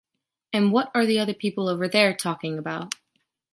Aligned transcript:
And 0.51 0.71
what 0.71 0.89
are 0.95 1.05
the 1.05 1.31
people 1.35 1.69
over 1.69 1.87
there 1.87 2.15
talking 2.15 2.57
about? 2.57 2.95